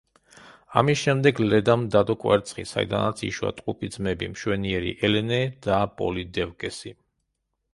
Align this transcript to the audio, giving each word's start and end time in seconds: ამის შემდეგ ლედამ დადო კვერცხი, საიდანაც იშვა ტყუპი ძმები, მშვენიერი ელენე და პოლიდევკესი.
ამის 0.81 1.01
შემდეგ 1.07 1.41
ლედამ 1.49 1.83
დადო 1.95 2.15
კვერცხი, 2.23 2.65
საიდანაც 2.69 3.21
იშვა 3.29 3.51
ტყუპი 3.59 3.91
ძმები, 3.97 4.31
მშვენიერი 4.33 4.95
ელენე 5.11 5.41
და 5.67 5.81
პოლიდევკესი. 6.01 6.97